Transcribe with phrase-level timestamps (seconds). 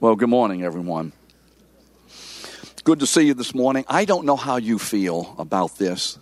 [0.00, 1.12] Well, good morning, everyone.
[2.82, 3.84] Good to see you this morning.
[3.86, 6.18] I don't know how you feel about this,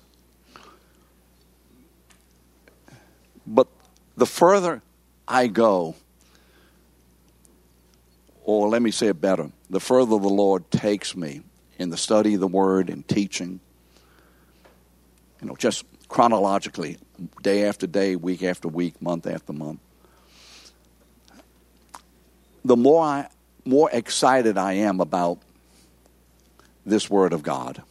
[3.46, 3.68] but
[4.16, 4.82] the further
[5.26, 5.94] I go,
[8.44, 11.40] or let me say it better, the further the Lord takes me
[11.78, 13.60] in the study of the Word and teaching,
[15.40, 16.98] you know, just chronologically,
[17.40, 19.80] day after day, week after week, month after month,
[22.62, 23.28] the more I
[23.64, 25.38] more excited I am about
[26.84, 27.82] this Word of God,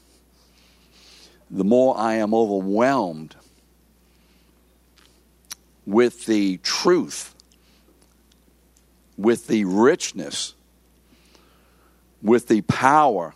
[1.49, 3.35] the more I am overwhelmed
[5.85, 7.33] with the truth,
[9.17, 10.53] with the richness,
[12.21, 13.33] with the power,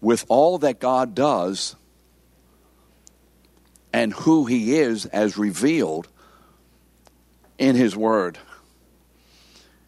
[0.00, 1.76] with all that God does
[3.92, 6.08] and who He is as revealed
[7.58, 8.38] in His Word.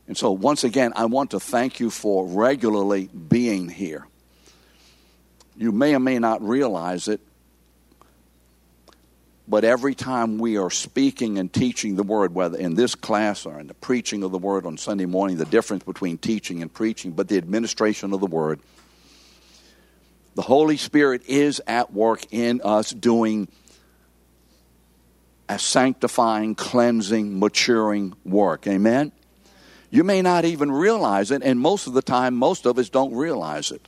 [0.07, 4.07] And so, once again, I want to thank you for regularly being here.
[5.57, 7.21] You may or may not realize it,
[9.47, 13.61] but every time we are speaking and teaching the Word, whether in this class or
[13.61, 17.13] in the preaching of the Word on Sunday morning, the difference between teaching and preaching,
[17.13, 18.61] but the administration of the Word,
[20.35, 23.49] the Holy Spirit is at work in us doing
[25.49, 28.67] a sanctifying, cleansing, maturing work.
[28.67, 29.13] Amen?
[29.95, 33.15] You may not even realize it, and most of the time, most of us don't
[33.15, 33.87] realize it.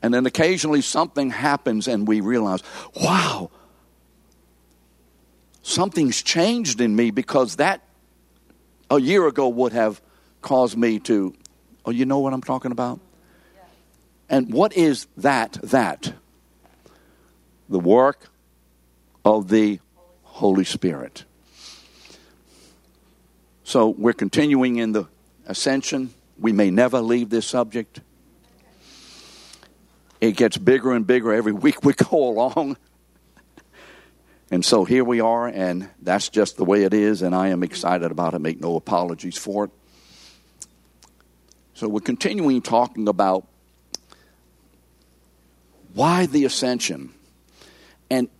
[0.00, 2.62] And then occasionally something happens and we realize,
[2.94, 3.50] wow,
[5.62, 7.82] something's changed in me because that
[8.88, 10.00] a year ago would have
[10.40, 11.34] caused me to,
[11.84, 13.00] oh, you know what I'm talking about?
[14.28, 15.54] And what is that?
[15.64, 16.12] That?
[17.68, 18.28] The work
[19.24, 19.80] of the
[20.22, 21.24] Holy Spirit.
[23.68, 25.08] So we're continuing in the
[25.44, 26.14] ascension.
[26.38, 28.00] We may never leave this subject.
[30.22, 32.78] It gets bigger and bigger every week we go along.
[34.50, 37.62] And so here we are, and that's just the way it is, and I am
[37.62, 38.38] excited about it.
[38.38, 39.70] Make no apologies for it.
[41.74, 43.46] So we're continuing talking about
[45.92, 47.12] why the ascension.
[48.08, 48.30] And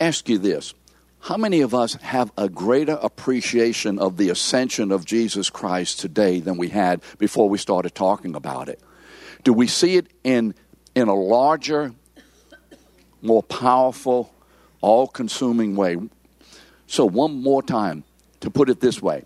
[0.00, 0.74] ask you this
[1.20, 6.40] how many of us have a greater appreciation of the ascension of Jesus Christ today
[6.40, 8.80] than we had before we started talking about it?
[9.44, 10.54] Do we see it in,
[10.94, 11.92] in a larger,
[13.20, 14.32] more powerful,
[14.80, 15.96] all consuming way?
[16.86, 18.04] So, one more time,
[18.40, 19.24] to put it this way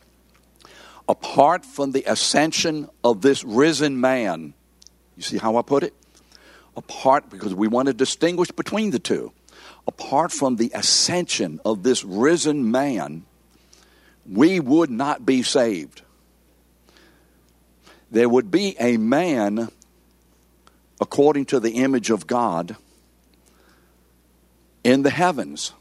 [1.08, 4.54] apart from the ascension of this risen man,
[5.16, 5.94] you see how I put it?
[6.76, 9.32] Apart, because we want to distinguish between the two
[9.86, 13.24] apart from the ascension of this risen man,
[14.30, 16.02] we would not be saved.
[18.10, 19.70] There would be a man
[21.00, 22.76] according to the image of God
[24.84, 25.72] in the heavens.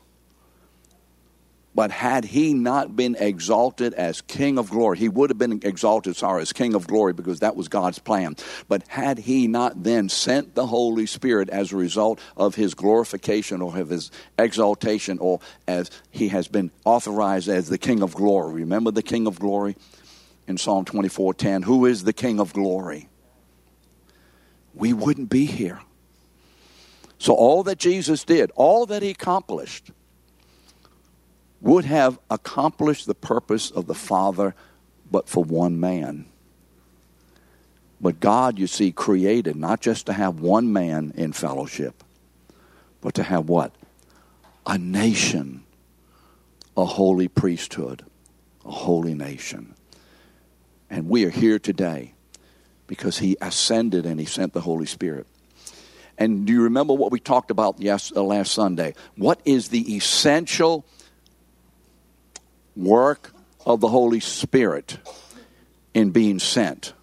[1.74, 6.18] But had he not been exalted as King of glory, he would have been exalted,
[6.18, 8.36] sorry, as King of glory because that was God's plan.
[8.68, 13.62] But had he not then sent the Holy Spirit as a result of his glorification
[13.62, 18.56] or of his exaltation or as he has been authorized as the King of glory?
[18.56, 19.78] Remember the King of glory
[20.48, 21.64] in Psalm 24:10?
[21.64, 23.08] Who is the King of glory?
[24.74, 25.80] We wouldn't be here.
[27.18, 29.92] So all that Jesus did, all that he accomplished,
[31.62, 34.56] would have accomplished the purpose of the Father
[35.10, 36.26] but for one man.
[38.00, 42.04] But God, you see, created not just to have one man in fellowship,
[43.00, 43.76] but to have what?
[44.66, 45.64] A nation,
[46.76, 48.04] a holy priesthood,
[48.66, 49.76] a holy nation.
[50.90, 52.14] And we are here today
[52.88, 55.28] because He ascended and He sent the Holy Spirit.
[56.18, 58.96] And do you remember what we talked about uh, last Sunday?
[59.16, 60.86] What is the essential
[62.76, 63.34] work
[63.66, 64.98] of the Holy Spirit
[65.94, 66.94] in being sent.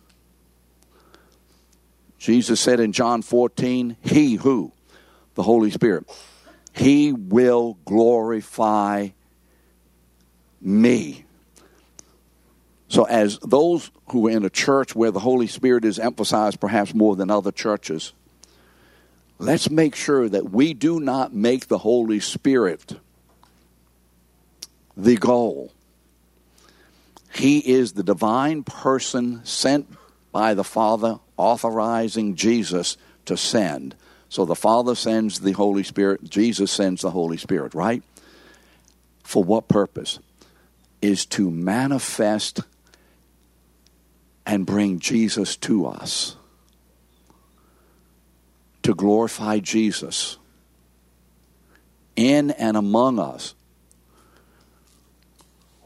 [2.18, 4.72] Jesus said in John 14, He who?
[5.34, 6.04] The Holy Spirit.
[6.72, 9.08] He will glorify
[10.60, 11.24] me.
[12.88, 16.94] So, as those who are in a church where the Holy Spirit is emphasized perhaps
[16.94, 18.14] more than other churches,
[19.38, 22.98] let's make sure that we do not make the Holy Spirit
[24.98, 25.72] the goal.
[27.32, 29.88] He is the divine person sent
[30.32, 32.96] by the Father, authorizing Jesus
[33.26, 33.94] to send.
[34.28, 38.02] So the Father sends the Holy Spirit, Jesus sends the Holy Spirit, right?
[39.22, 40.18] For what purpose?
[41.00, 42.60] Is to manifest
[44.44, 46.34] and bring Jesus to us,
[48.82, 50.38] to glorify Jesus
[52.16, 53.54] in and among us.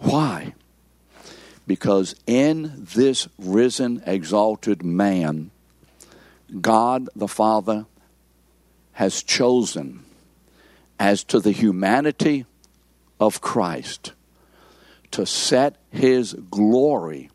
[0.03, 0.55] Why?
[1.67, 5.51] Because in this risen, exalted man,
[6.61, 7.87] God the Father
[8.93, 10.05] has chosen
[10.99, 12.45] as to the humanity
[13.19, 14.13] of Christ
[15.13, 17.31] to set his glory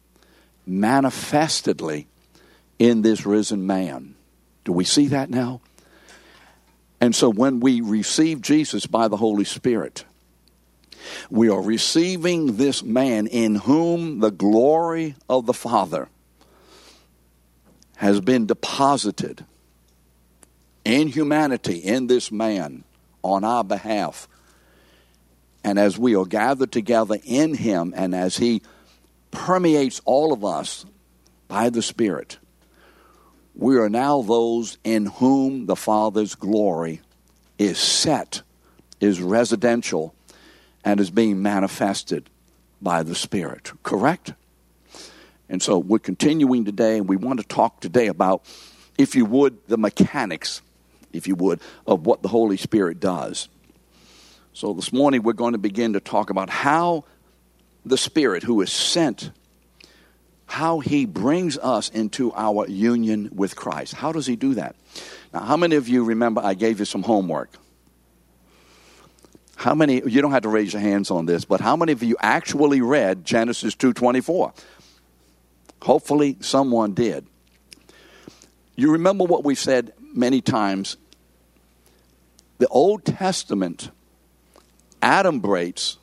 [0.65, 2.07] manifestedly
[2.77, 4.15] in this risen man.
[4.65, 5.61] Do we see that now?
[6.99, 10.03] And so when we receive Jesus by the Holy Spirit,
[11.29, 16.09] we are receiving this man in whom the glory of the Father
[17.97, 19.45] has been deposited
[20.85, 22.83] in humanity in this man
[23.23, 24.27] on our behalf.
[25.63, 28.61] And as we are gathered together in him and as he
[29.31, 30.85] permeates all of us
[31.47, 32.37] by the Spirit,
[33.53, 37.01] we are now those in whom the Father's glory
[37.57, 38.43] is set,
[39.01, 40.13] is residential,
[40.87, 42.29] and is being manifested
[42.81, 43.73] by the Spirit.
[43.83, 44.31] Correct?
[45.49, 48.45] And so we're continuing today, and we want to talk today about,
[48.97, 50.61] if you would, the mechanics,
[51.11, 53.49] if you would, of what the Holy Spirit does.
[54.53, 57.03] So this morning we're going to begin to talk about how
[57.85, 59.31] the Spirit, who is sent,
[60.45, 63.93] how he brings us into our union with Christ.
[63.93, 64.77] How does he do that?
[65.33, 67.51] Now, how many of you remember I gave you some homework?
[69.57, 72.03] How many you don't have to raise your hands on this, but how many of
[72.03, 74.53] you actually read Genesis 2:24?
[75.81, 77.25] Hopefully someone did.
[78.75, 80.97] You remember what we said many times.
[82.59, 83.89] The Old Testament
[85.01, 85.97] adumbrates.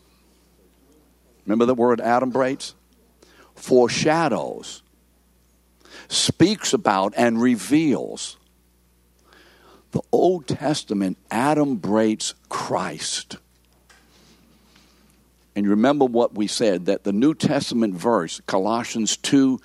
[1.46, 2.74] Remember the word adumbrates?
[3.54, 4.82] Foreshadows,
[6.08, 8.36] speaks about, and reveals.
[9.92, 13.36] The Old Testament adumbrates Christ.
[15.56, 19.60] And you remember what we said that the New Testament verse, Colossians 2,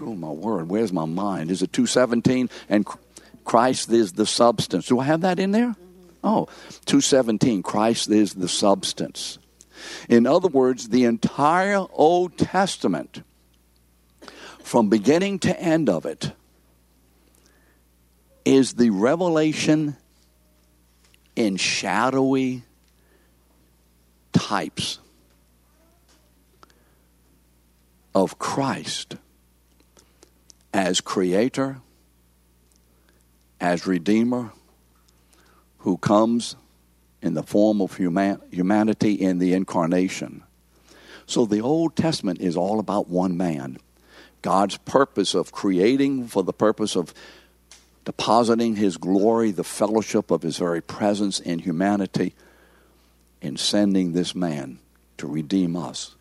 [0.00, 1.50] oh my word, where's my mind?
[1.50, 2.48] Is it 217?
[2.68, 2.86] And
[3.44, 4.86] Christ is the substance.
[4.86, 5.68] Do I have that in there?
[5.68, 6.08] Mm-hmm.
[6.22, 6.46] Oh,
[6.86, 9.38] 217, Christ is the substance.
[10.08, 13.22] In other words, the entire Old Testament,
[14.62, 16.32] from beginning to end of it,
[18.44, 19.96] is the revelation
[21.36, 22.64] in shadowy
[24.38, 25.00] types
[28.14, 29.16] of Christ
[30.72, 31.78] as creator,
[33.60, 34.52] as redeemer,
[35.78, 36.54] who comes
[37.20, 40.44] in the form of human, humanity in the incarnation.
[41.26, 43.78] So the Old Testament is all about one man.
[44.40, 47.12] God's purpose of creating for the purpose of
[48.04, 52.34] depositing his glory, the fellowship of his very presence in humanity
[53.40, 54.78] in sending this man
[55.18, 56.16] to redeem us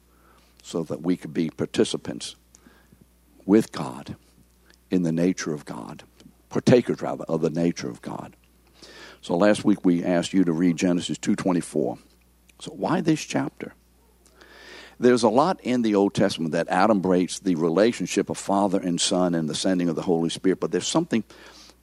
[0.64, 2.36] so that we could be participants
[3.46, 4.16] with God
[4.92, 6.04] in the nature of God,
[6.50, 8.36] partakers rather of the nature of God.
[9.22, 11.98] So last week we asked you to read Genesis 2:24.
[12.60, 13.74] So why this chapter?
[15.00, 19.36] There's a lot in the Old Testament that adumbrates the relationship of Father and Son
[19.36, 21.24] and the sending of the Holy Spirit, but there's something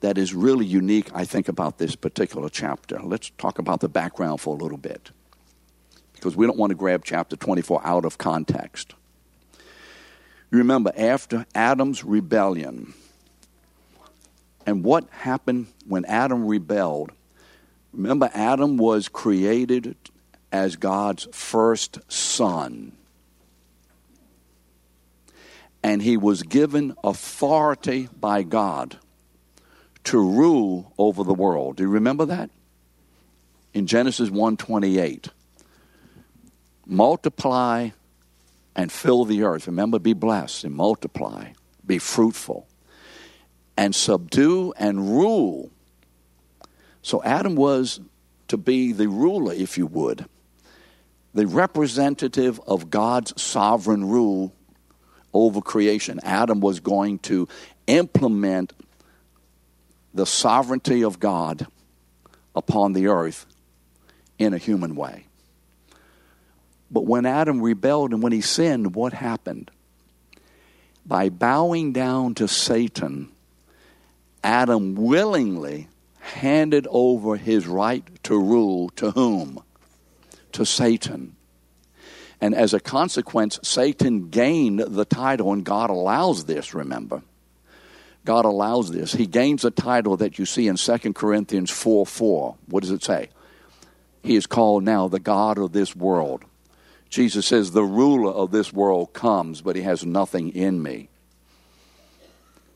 [0.01, 2.99] that is really unique, I think, about this particular chapter.
[3.01, 5.11] Let's talk about the background for a little bit
[6.25, 8.95] because we don't want to grab chapter 24 out of context.
[10.49, 12.95] Remember, after Adam's rebellion,
[14.65, 17.11] and what happened when Adam rebelled,
[17.93, 19.95] remember, Adam was created
[20.51, 22.93] as God's first son.
[25.83, 28.97] And he was given authority by God
[30.05, 31.75] to rule over the world.
[31.75, 32.49] Do you remember that?
[33.75, 35.29] In Genesis 128
[36.85, 37.89] multiply
[38.75, 39.67] and fill the earth.
[39.67, 41.49] Remember, be blessed and multiply,
[41.85, 42.67] be fruitful,
[43.77, 45.71] and subdue and rule.
[47.01, 47.99] So Adam was
[48.47, 50.25] to be the ruler, if you would,
[51.33, 54.53] the representative of God's sovereign rule
[55.33, 56.19] over creation.
[56.23, 57.47] Adam was going to
[57.87, 58.73] implement
[60.13, 61.67] the sovereignty of God
[62.55, 63.45] upon the earth
[64.39, 65.27] in a human way.
[66.91, 69.71] But when Adam rebelled and when he sinned, what happened?
[71.05, 73.29] By bowing down to Satan,
[74.43, 75.87] Adam willingly
[76.19, 79.61] handed over his right to rule to whom?
[80.53, 81.35] To Satan.
[82.41, 87.21] And as a consequence, Satan gained the title, and God allows this, remember.
[88.25, 89.13] God allows this.
[89.13, 92.55] He gains a title that you see in 2 Corinthians 4 4.
[92.67, 93.29] What does it say?
[94.23, 96.43] He is called now the God of this world.
[97.09, 101.09] Jesus says, The ruler of this world comes, but he has nothing in me.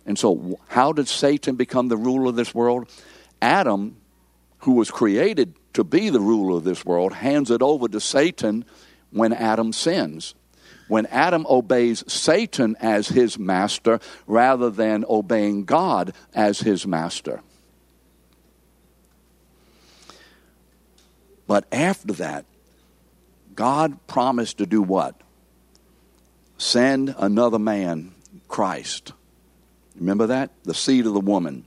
[0.05, 2.89] And so, how did Satan become the ruler of this world?
[3.41, 3.97] Adam,
[4.59, 8.65] who was created to be the ruler of this world, hands it over to Satan
[9.11, 10.33] when Adam sins.
[10.87, 17.41] When Adam obeys Satan as his master rather than obeying God as his master.
[21.45, 22.45] But after that,
[23.59, 25.19] God promised to do what?
[26.57, 28.13] Send another man,
[28.47, 29.11] Christ.
[29.97, 30.51] Remember that?
[30.63, 31.65] The seed of the woman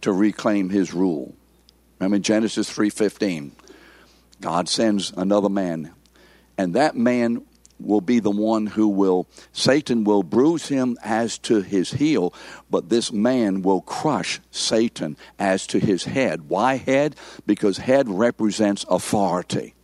[0.00, 1.34] to reclaim his rule.
[1.98, 3.52] Remember Genesis 3:15.
[4.40, 5.92] God sends another man
[6.56, 7.42] and that man
[7.78, 12.32] will be the one who will Satan will bruise him as to his heel,
[12.70, 16.48] but this man will crush Satan as to his head.
[16.48, 17.16] Why head?
[17.44, 19.74] Because head represents authority.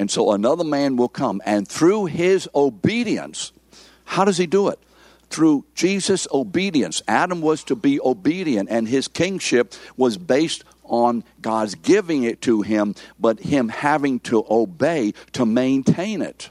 [0.00, 3.52] And so another man will come and through his obedience,
[4.06, 4.78] how does he do it?
[5.28, 7.02] Through Jesus' obedience.
[7.06, 12.62] Adam was to be obedient, and his kingship was based on God's giving it to
[12.62, 16.48] him, but him having to obey to maintain it.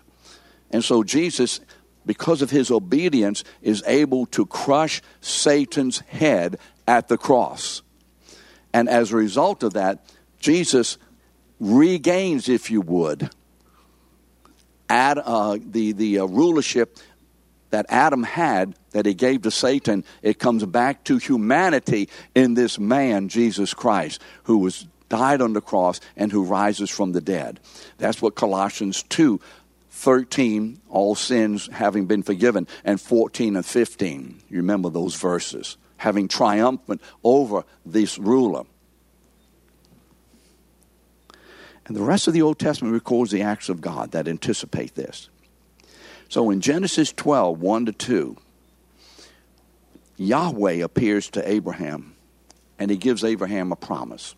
[0.70, 1.60] And so Jesus,
[2.06, 7.82] because of his obedience, is able to crush Satan's head at the cross.
[8.74, 10.06] And as a result of that,
[10.40, 11.00] Jesus
[11.60, 13.32] regains, if you would,
[14.90, 16.98] Ad, uh, the, the uh, rulership
[17.70, 22.80] that Adam had that he gave to Satan, it comes back to humanity in this
[22.80, 27.60] man, Jesus Christ, who was died on the cross and who rises from the dead.
[27.98, 29.40] That's what Colossians 2
[29.92, 34.40] 13, all sins having been forgiven, and 14 and 15.
[34.50, 35.76] You remember those verses.
[35.98, 38.64] Having triumphant over this ruler.
[41.90, 45.28] And the rest of the Old Testament records the acts of God that anticipate this.
[46.30, 48.38] So in Genesis 12, 1 to 2,
[50.18, 52.14] Yahweh appears to Abraham
[52.78, 54.36] and he gives Abraham a promise.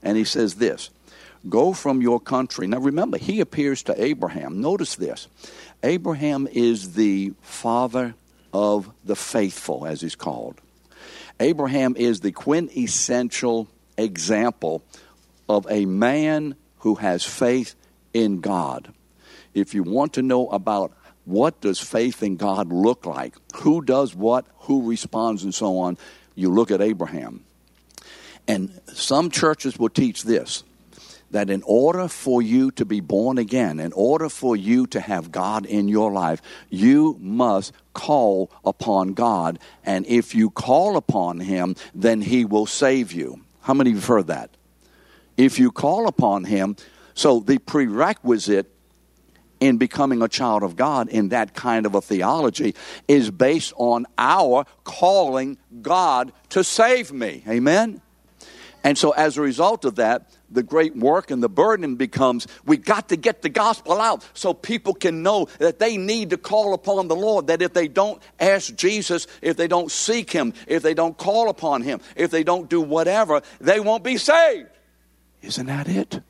[0.00, 0.90] And he says this
[1.48, 2.68] Go from your country.
[2.68, 4.60] Now remember, he appears to Abraham.
[4.60, 5.26] Notice this
[5.82, 8.14] Abraham is the father
[8.54, 10.60] of the faithful, as he's called.
[11.40, 13.66] Abraham is the quintessential
[13.98, 14.84] example
[15.48, 17.74] of a man who has faith
[18.12, 18.92] in God.
[19.54, 20.92] If you want to know about
[21.24, 23.34] what does faith in God look like?
[23.56, 24.46] Who does what?
[24.60, 25.96] Who responds and so on?
[26.34, 27.44] You look at Abraham.
[28.48, 30.64] And some churches will teach this
[31.30, 35.30] that in order for you to be born again, in order for you to have
[35.30, 39.58] God in your life, you must call upon God.
[39.84, 43.40] And if you call upon Him, then He will save you.
[43.60, 44.50] How many of you have heard that?
[45.36, 46.76] If you call upon Him,
[47.14, 48.72] so the prerequisite
[49.60, 52.74] in becoming a child of God in that kind of a theology
[53.06, 57.44] is based on our calling God to save me.
[57.46, 58.00] Amen?
[58.82, 62.78] And so, as a result of that, the great work and the burden becomes we
[62.78, 66.72] got to get the gospel out so people can know that they need to call
[66.72, 67.48] upon the Lord.
[67.48, 71.50] That if they don't ask Jesus, if they don't seek Him, if they don't call
[71.50, 74.68] upon Him, if they don't do whatever, they won't be saved.
[75.42, 76.20] Isn't that it?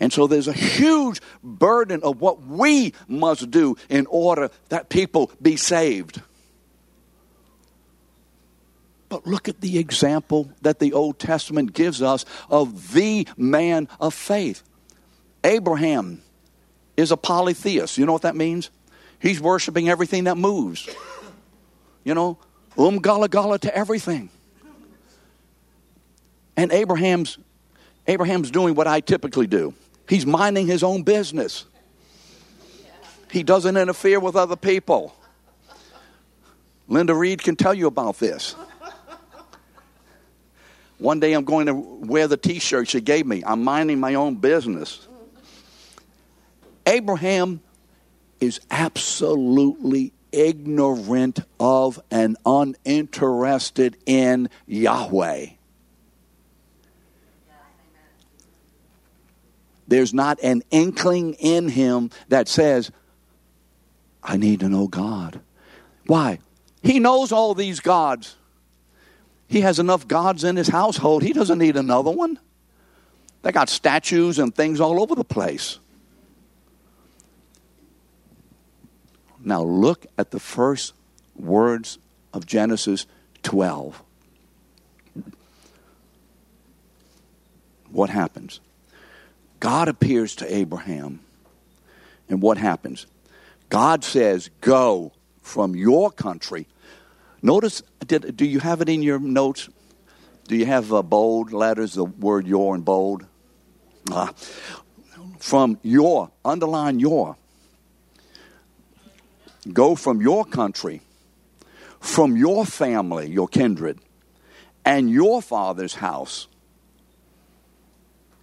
[0.00, 5.30] And so there's a huge burden of what we must do in order that people
[5.40, 6.20] be saved.
[9.08, 14.12] But look at the example that the Old Testament gives us of the man of
[14.14, 14.62] faith.
[15.44, 16.22] Abraham
[16.96, 17.98] is a polytheist.
[17.98, 18.70] You know what that means?
[19.20, 20.88] He's worshiping everything that moves.
[22.02, 22.38] You know,
[22.76, 24.30] um gala gala to everything.
[26.56, 27.38] And Abraham's
[28.06, 29.74] Abraham's doing what I typically do.
[30.08, 31.64] He's minding his own business.
[33.30, 35.14] He doesn't interfere with other people.
[36.86, 38.54] Linda Reed can tell you about this.
[40.98, 43.42] One day I'm going to wear the t shirt she gave me.
[43.44, 45.08] I'm minding my own business.
[46.86, 47.60] Abraham
[48.40, 55.46] is absolutely ignorant of and uninterested in Yahweh.
[59.86, 62.90] There's not an inkling in him that says,
[64.22, 65.40] I need to know God.
[66.06, 66.38] Why?
[66.82, 68.36] He knows all these gods.
[69.46, 71.22] He has enough gods in his household.
[71.22, 72.38] He doesn't need another one.
[73.42, 75.78] They got statues and things all over the place.
[79.44, 80.94] Now look at the first
[81.36, 81.98] words
[82.32, 83.06] of Genesis
[83.42, 84.02] 12.
[87.90, 88.60] What happens?
[89.64, 91.20] God appears to Abraham,
[92.28, 93.06] and what happens?
[93.70, 96.66] God says, Go from your country.
[97.40, 99.70] Notice, did, do you have it in your notes?
[100.48, 103.24] Do you have uh, bold letters, the word your in bold?
[104.12, 104.32] Uh,
[105.38, 107.38] from your, underline your.
[109.72, 111.00] Go from your country,
[112.00, 113.98] from your family, your kindred,
[114.84, 116.48] and your father's house.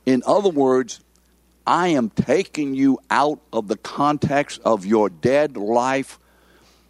[0.08, 1.00] In other words,
[1.72, 6.20] I am taking you out of the context of your dead life,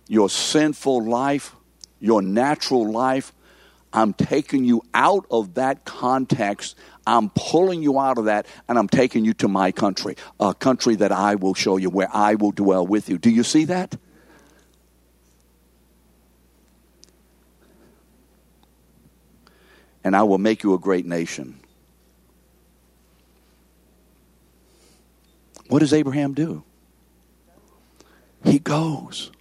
[0.07, 1.55] your sinful life,
[1.99, 3.31] your natural life.
[3.93, 6.75] I'm taking you out of that context.
[7.05, 10.95] I'm pulling you out of that, and I'm taking you to my country, a country
[10.95, 13.19] that I will show you, where I will dwell with you.
[13.19, 13.95] Do you see that?
[20.03, 21.60] And I will make you a great nation.
[25.71, 26.65] What does Abraham do?
[28.43, 29.31] He goes.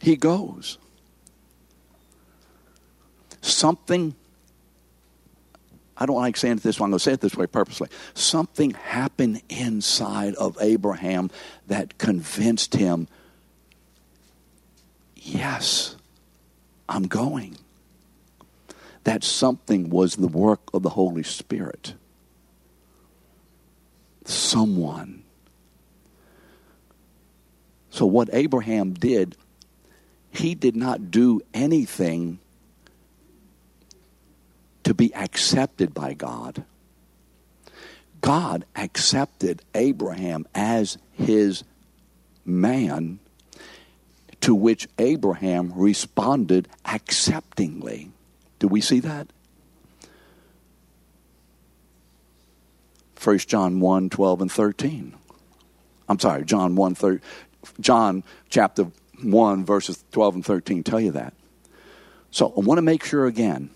[0.00, 0.78] He goes.
[3.40, 4.16] Something,
[5.96, 7.88] I don't like saying it this way, I'm going to say it this way purposely.
[8.14, 11.30] Something happened inside of Abraham
[11.68, 13.06] that convinced him
[15.14, 15.94] yes,
[16.88, 17.58] I'm going.
[19.04, 21.94] That something was the work of the Holy Spirit
[24.28, 25.22] someone.
[27.90, 29.36] So, what Abraham did,
[30.30, 32.38] he did not do anything
[34.84, 36.64] to be accepted by God.
[38.20, 41.64] God accepted Abraham as his
[42.44, 43.18] man,
[44.40, 48.10] to which Abraham responded acceptingly.
[48.58, 49.28] Do we see that?
[53.22, 55.14] 1 John 1 12 and 13.
[56.08, 57.20] I'm sorry, John 1 thir-
[57.80, 58.90] John chapter
[59.22, 61.34] 1 verses 12 and 13 tell you that.
[62.30, 63.70] So I want to make sure again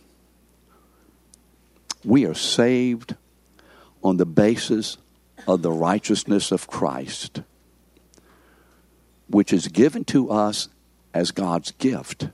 [2.05, 3.17] we are saved
[4.03, 4.97] on the basis
[5.47, 7.43] of the righteousness of Christ,
[9.29, 10.69] which is given to us
[11.13, 12.29] as God's gift.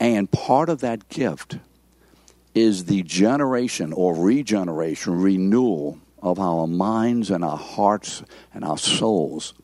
[0.00, 1.58] And part of that gift
[2.54, 8.22] is the generation or regeneration, renewal of our minds and our hearts
[8.54, 9.54] and our souls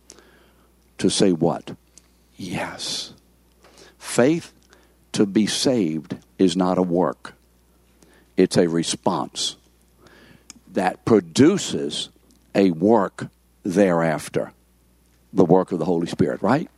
[0.99, 1.77] to say what?
[2.37, 3.13] Yes.
[3.99, 4.53] Faith
[5.13, 7.35] to be saved is not a work,
[8.37, 9.57] it's a response
[10.73, 12.09] that produces
[12.55, 13.29] a work
[13.65, 14.53] thereafter
[15.33, 16.71] the work of the Holy Spirit, right?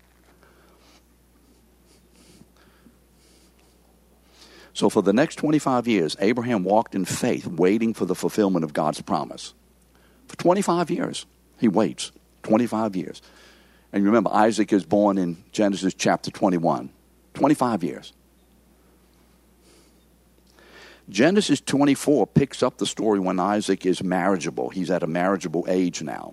[4.81, 8.73] So, for the next 25 years, Abraham walked in faith, waiting for the fulfillment of
[8.73, 9.53] God's promise.
[10.27, 11.27] For 25 years,
[11.59, 12.13] he waits.
[12.45, 13.21] 25 years.
[13.93, 16.89] And remember, Isaac is born in Genesis chapter 21.
[17.35, 18.15] 25 years.
[21.11, 24.71] Genesis 24 picks up the story when Isaac is marriageable.
[24.71, 26.33] He's at a marriageable age now.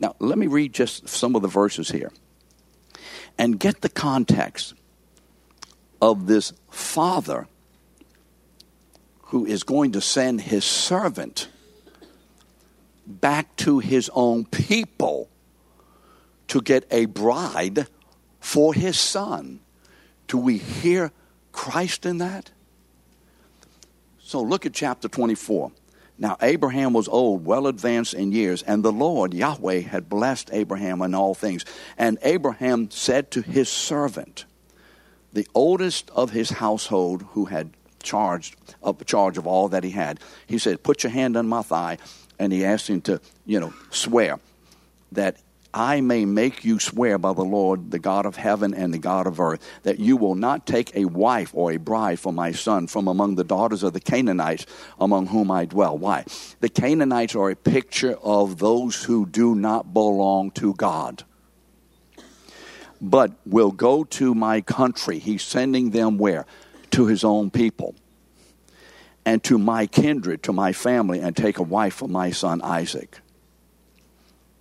[0.00, 2.10] Now, let me read just some of the verses here
[3.38, 4.74] and get the context
[6.00, 7.46] of this father
[9.22, 11.48] who is going to send his servant
[13.06, 15.28] back to his own people
[16.48, 17.86] to get a bride
[18.40, 19.60] for his son.
[20.28, 21.12] Do we hear
[21.52, 22.50] Christ in that?
[24.20, 25.72] So look at chapter 24.
[26.18, 31.02] Now, Abraham was old, well advanced in years, and the Lord, Yahweh, had blessed Abraham
[31.02, 31.64] in all things.
[31.98, 34.46] And Abraham said to his servant,
[35.36, 37.70] the oldest of his household who had
[38.02, 40.18] charged of charge of all that he had.
[40.46, 41.98] He said, "Put your hand on my thigh,"
[42.38, 44.40] and he asked him to, you know, swear
[45.12, 45.36] that
[45.74, 49.26] I may make you swear by the Lord, the God of heaven and the God
[49.26, 52.86] of earth, that you will not take a wife or a bride for my son
[52.86, 54.64] from among the daughters of the Canaanites
[54.98, 55.98] among whom I dwell.
[55.98, 56.24] Why?
[56.60, 61.24] The Canaanites are a picture of those who do not belong to God
[63.00, 65.18] but will go to my country.
[65.18, 66.46] He's sending them where?
[66.92, 67.94] To his own people.
[69.24, 73.12] And to my kindred, to my family, and take a wife for my son Isaac.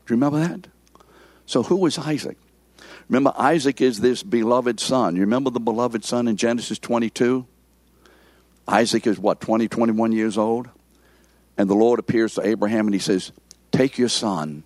[0.06, 0.68] Do you remember that?
[1.46, 2.38] So, who was Isaac?
[3.08, 5.16] Remember, Isaac is this beloved son.
[5.16, 7.46] You remember the beloved son in Genesis 22?
[8.68, 10.70] Isaac is what, 20, 21 years old?
[11.58, 13.32] And the Lord appears to Abraham and he says,
[13.72, 14.64] Take your son,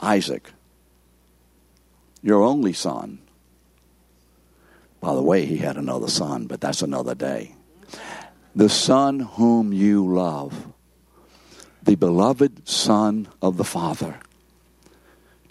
[0.00, 0.52] Isaac,
[2.22, 3.18] your only son.
[5.00, 7.54] By the way, he had another son, but that's another day.
[8.54, 10.72] The son whom you love,
[11.82, 14.20] the beloved son of the Father.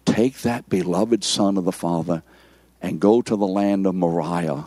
[0.06, 2.24] Take that beloved son of the Father
[2.82, 4.66] and go to the land of Moriah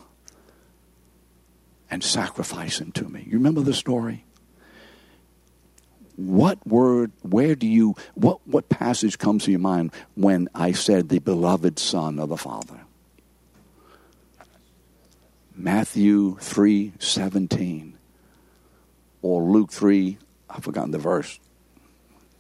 [1.90, 3.24] and sacrifice him to me.
[3.26, 4.24] You remember the story?
[6.16, 11.08] What word, where do you, what, what passage comes to your mind when I said
[11.08, 12.80] the beloved Son of the Father?
[15.56, 17.98] Matthew 3 17
[19.22, 20.18] or Luke 3,
[20.50, 21.38] I've forgotten the verse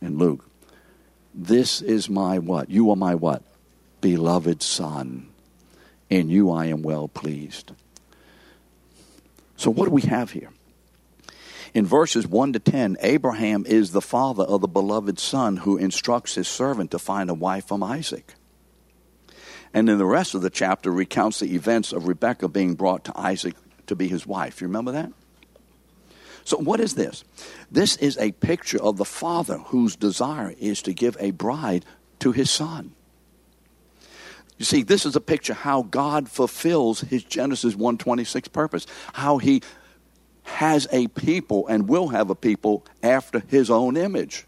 [0.00, 0.44] in Luke.
[1.34, 2.70] This is my what?
[2.70, 3.42] You are my what?
[4.00, 5.28] Beloved Son.
[6.10, 7.72] In you I am well pleased.
[9.56, 10.50] So, what do we have here?
[11.74, 16.36] In verses 1 to 10, Abraham is the father of the beloved son who instructs
[16.36, 18.34] his servant to find a wife from Isaac.
[19.74, 23.18] And then the rest of the chapter recounts the events of Rebekah being brought to
[23.18, 23.56] Isaac
[23.88, 24.60] to be his wife.
[24.60, 25.12] You remember that?
[26.44, 27.24] So, what is this?
[27.72, 31.84] This is a picture of the father whose desire is to give a bride
[32.20, 32.92] to his son.
[34.58, 39.62] You see, this is a picture how God fulfills his Genesis 126 purpose, how he
[40.44, 44.46] has a people and will have a people after his own image.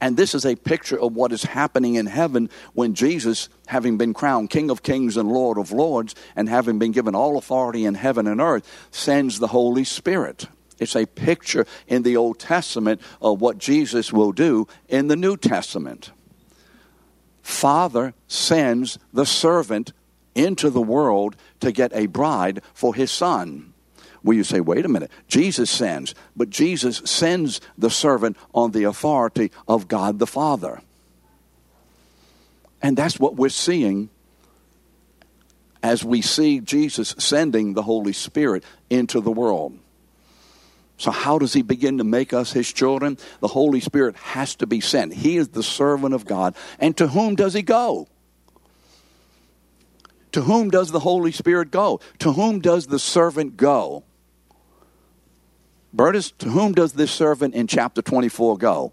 [0.00, 4.12] And this is a picture of what is happening in heaven when Jesus, having been
[4.12, 7.94] crowned King of Kings and Lord of Lords, and having been given all authority in
[7.94, 10.48] heaven and earth, sends the Holy Spirit.
[10.78, 15.36] It's a picture in the Old Testament of what Jesus will do in the New
[15.38, 16.10] Testament.
[17.40, 19.92] Father sends the servant
[20.34, 23.72] into the world to get a bride for his son.
[24.26, 25.12] Well, you say, wait a minute.
[25.28, 30.82] Jesus sends, but Jesus sends the servant on the authority of God the Father.
[32.82, 34.10] And that's what we're seeing
[35.80, 39.78] as we see Jesus sending the Holy Spirit into the world.
[40.98, 43.18] So, how does he begin to make us his children?
[43.38, 45.14] The Holy Spirit has to be sent.
[45.14, 46.56] He is the servant of God.
[46.80, 48.08] And to whom does he go?
[50.32, 52.00] To whom does the Holy Spirit go?
[52.18, 54.02] To whom does the servant go?
[55.96, 58.92] Bertus, to whom does this servant in chapter 24 go?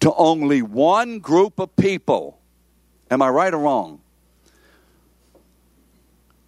[0.00, 2.38] To only one group of people.
[3.10, 4.00] Am I right or wrong?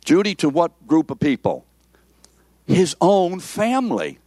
[0.05, 1.65] Judy, to what group of people?
[2.67, 4.19] His own family.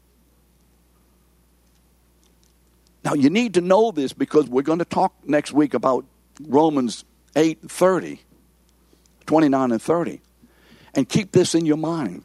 [3.03, 6.05] Now you need to know this because we're going to talk next week about
[6.41, 8.21] Romans 8 30,
[9.27, 10.21] 29 and 30.
[10.95, 12.23] And keep this in your mind.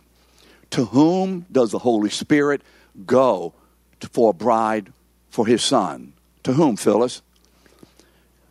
[0.71, 2.63] To whom does the Holy Spirit
[3.07, 3.55] go
[4.13, 4.93] for a bride
[5.31, 6.13] for his son.
[6.45, 7.23] To whom, Phyllis?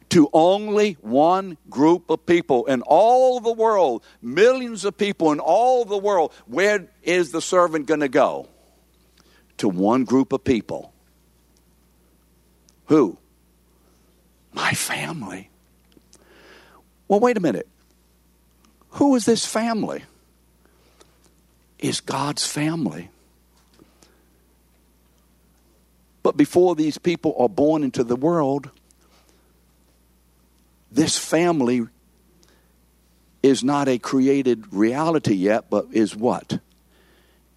[0.09, 5.85] To only one group of people in all the world, millions of people in all
[5.85, 6.33] the world.
[6.47, 8.47] Where is the servant going to go?
[9.57, 10.93] To one group of people.
[12.85, 13.17] Who?
[14.53, 15.49] My family.
[17.07, 17.67] Well, wait a minute.
[18.91, 20.03] Who is this family?
[21.79, 23.09] Is God's family.
[26.23, 28.69] But before these people are born into the world,
[30.91, 31.87] this family
[33.41, 36.59] is not a created reality yet, but is what?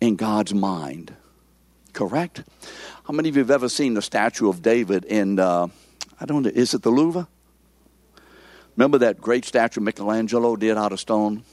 [0.00, 1.14] In God's mind.
[1.92, 2.42] Correct?
[3.04, 5.68] How many of you have ever seen the statue of David in, uh,
[6.18, 7.28] I don't know, is it the Louvre?
[8.76, 11.44] Remember that great statue Michelangelo did out of stone?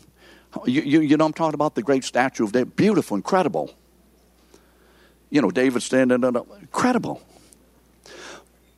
[0.65, 2.75] You, you, you know, I'm talking about the great statue of David.
[2.75, 3.75] Beautiful, incredible
[5.31, 6.47] you know, David standing up.
[6.59, 7.21] Incredible.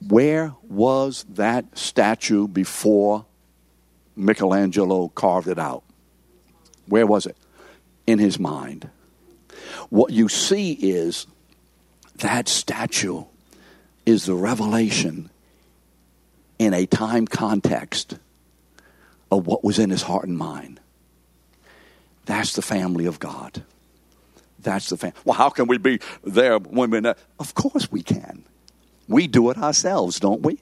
[0.08, 3.26] Where was that statue before
[4.16, 5.84] Michelangelo carved it out?
[6.88, 7.36] Where was it?
[8.06, 8.90] In his mind.
[9.90, 11.26] What you see is
[12.18, 13.24] that statue
[14.06, 15.30] is the revelation
[16.60, 18.18] in a time context
[19.32, 20.80] of what was in his heart and mind.
[22.26, 23.64] That's the family of God.
[24.64, 25.16] That's the family.
[25.26, 27.18] Well, how can we be there when we're not?
[27.40, 28.44] Of course we can.
[29.08, 30.60] We do it ourselves, don't we?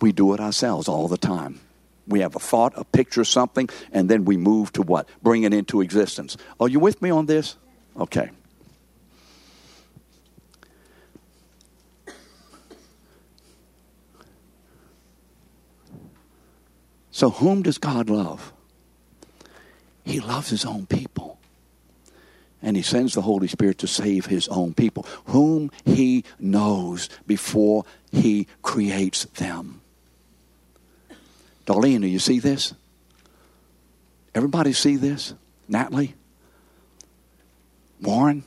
[0.00, 1.60] We do it ourselves all the time.
[2.06, 5.08] We have a thought, a picture, something, and then we move to what?
[5.22, 6.36] Bring it into existence.
[6.60, 7.56] Are you with me on this?
[7.98, 8.30] Okay.
[17.10, 18.52] So, whom does God love?
[20.04, 21.35] He loves his own people
[22.62, 27.84] and he sends the Holy Spirit to save his own people, whom he knows before
[28.10, 29.80] he creates them.
[31.66, 32.74] Darlene, do you see this?
[34.34, 35.34] Everybody see this?
[35.68, 36.14] Natalie?
[38.00, 38.44] Warren?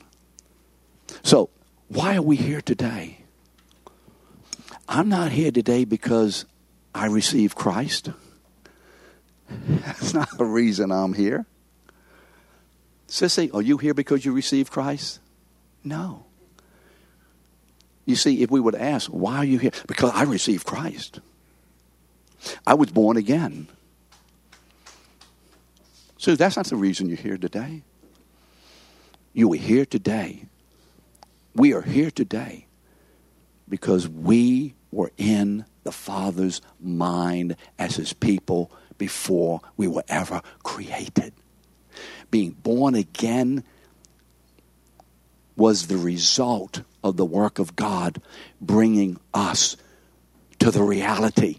[1.22, 1.50] So,
[1.88, 3.18] why are we here today?
[4.88, 6.46] I'm not here today because
[6.94, 8.10] I received Christ.
[9.68, 11.46] That's not the reason I'm here.
[13.10, 15.18] Sissy, are you here because you received Christ?
[15.82, 16.26] No.
[18.06, 19.72] You see, if we would ask, why are you here?
[19.88, 21.18] Because I received Christ.
[22.64, 23.66] I was born again.
[26.18, 27.82] So that's not the reason you're here today.
[29.32, 30.44] You are here today.
[31.54, 32.66] We are here today
[33.68, 41.32] because we were in the Father's mind as His people before we were ever created.
[42.30, 43.64] Being born again
[45.56, 48.20] was the result of the work of God
[48.60, 49.76] bringing us
[50.58, 51.58] to the reality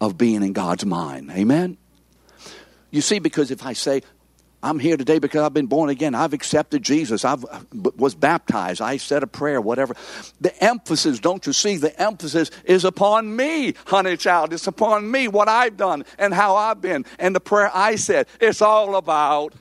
[0.00, 1.30] of being in God's mind.
[1.30, 1.76] Amen?
[2.90, 4.02] You see, because if I say,
[4.62, 6.14] I'm here today because I've been born again.
[6.14, 7.24] I've accepted Jesus.
[7.24, 7.60] I uh,
[7.96, 8.82] was baptized.
[8.82, 9.94] I said a prayer, whatever.
[10.40, 11.76] The emphasis, don't you see?
[11.76, 14.52] The emphasis is upon me, honey child.
[14.52, 18.26] It's upon me, what I've done and how I've been and the prayer I said.
[18.38, 19.54] It's all about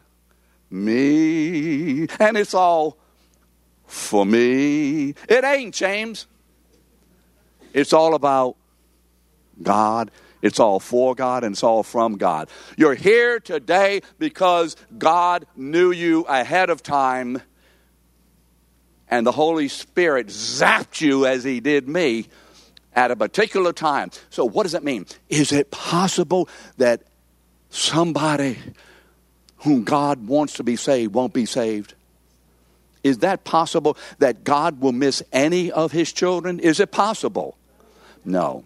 [0.69, 2.07] me.
[2.19, 2.97] And it's all
[3.87, 5.15] for me.
[5.29, 6.27] It ain't, James.
[7.73, 8.57] It's all about
[9.61, 12.49] God it's all for God and it's all from God.
[12.77, 17.41] You're here today because God knew you ahead of time
[19.09, 22.27] and the Holy Spirit zapped you as He did me
[22.93, 24.11] at a particular time.
[24.29, 25.05] So, what does that mean?
[25.29, 26.47] Is it possible
[26.77, 27.03] that
[27.69, 28.57] somebody
[29.57, 31.95] whom God wants to be saved won't be saved?
[33.03, 36.59] Is that possible that God will miss any of His children?
[36.59, 37.57] Is it possible?
[38.25, 38.63] No.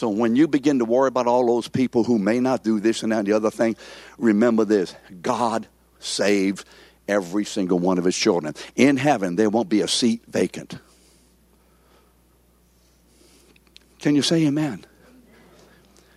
[0.00, 3.02] So when you begin to worry about all those people who may not do this
[3.02, 3.76] and that and the other thing,
[4.16, 5.66] remember this God
[5.98, 6.64] saves
[7.06, 8.54] every single one of his children.
[8.76, 10.78] In heaven, there won't be a seat vacant.
[13.98, 14.86] Can you say amen?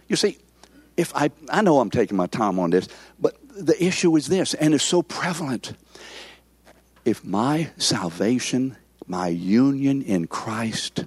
[0.07, 0.37] You see,
[0.95, 2.87] if I, I know I'm taking my time on this,
[3.19, 5.73] but the issue is this, and it's so prevalent.
[7.03, 11.03] If my salvation, my union in Christ,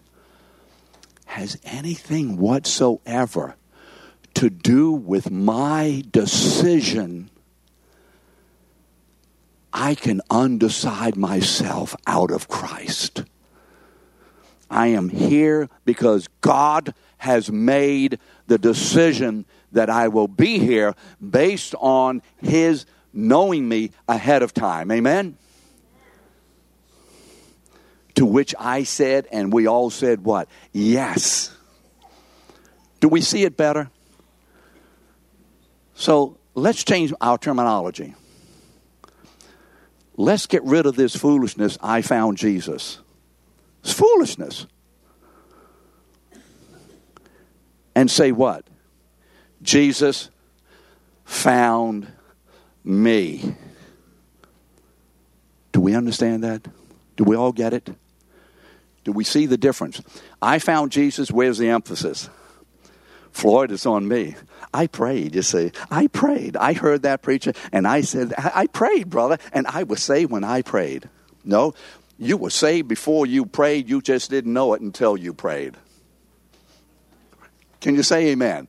[1.26, 3.56] has anything whatsoever
[4.34, 7.30] to do with my decision,
[9.72, 13.24] I can undecide myself out of Christ.
[14.70, 20.94] I am here because God has made the decision that I will be here
[21.30, 24.90] based on His knowing me ahead of time.
[24.90, 25.36] Amen?
[28.16, 30.48] To which I said, and we all said, what?
[30.72, 31.54] Yes.
[33.00, 33.90] Do we see it better?
[35.94, 38.14] So let's change our terminology.
[40.16, 41.76] Let's get rid of this foolishness.
[41.82, 43.00] I found Jesus.
[43.82, 44.66] It's foolishness.
[47.94, 48.66] And say what?
[49.62, 50.30] Jesus
[51.24, 52.10] found
[52.82, 53.56] me.
[55.72, 56.66] Do we understand that?
[57.16, 57.90] Do we all get it?
[59.06, 60.02] Do we see the difference?
[60.42, 61.30] I found Jesus.
[61.30, 62.28] Where's the emphasis?
[63.30, 64.34] Floyd, it's on me.
[64.74, 65.70] I prayed, you see.
[65.92, 66.56] I prayed.
[66.56, 70.42] I heard that preacher, and I said, I prayed, brother, and I was saved when
[70.42, 71.08] I prayed.
[71.44, 71.72] No,
[72.18, 73.88] you were saved before you prayed.
[73.88, 75.76] You just didn't know it until you prayed.
[77.80, 78.66] Can you say amen?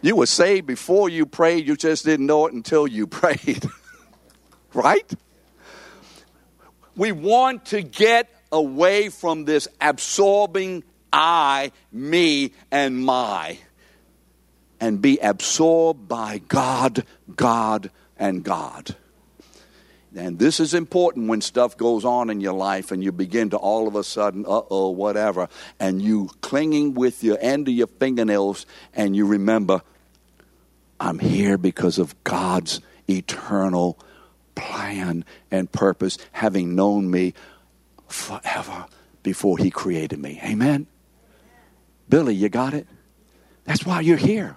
[0.00, 1.66] You were saved before you prayed.
[1.66, 3.66] You just didn't know it until you prayed.
[4.74, 5.12] right?
[6.94, 13.58] We want to get away from this absorbing I, me, and my,
[14.80, 18.94] and be absorbed by God, God, and God.
[20.14, 23.56] And this is important when stuff goes on in your life and you begin to
[23.56, 25.48] all of a sudden, uh oh, whatever,
[25.80, 29.82] and you clinging with your end of your fingernails and you remember,
[31.00, 33.98] I'm here because of God's eternal
[34.54, 37.32] plan and purpose, having known me
[38.12, 38.86] forever
[39.22, 40.40] before He created me.
[40.44, 40.86] Amen?
[42.08, 42.86] Billy, you got it?
[43.64, 44.56] That's why you're here.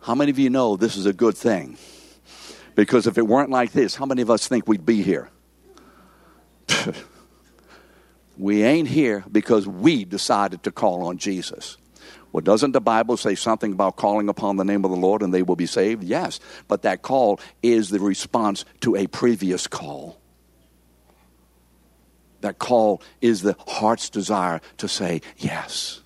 [0.00, 1.78] How many of you know this is a good thing?
[2.74, 5.30] Because if it weren't like this, how many of us think we'd be here?
[8.38, 11.78] we ain't here because we decided to call on Jesus.
[12.32, 15.32] Well, doesn't the Bible say something about calling upon the name of the Lord and
[15.32, 16.02] they will be saved?
[16.02, 20.20] Yes, but that call is the response to a previous call.
[22.44, 26.02] That call is the heart's desire to say yes.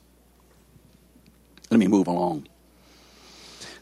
[1.69, 2.47] Let me move along.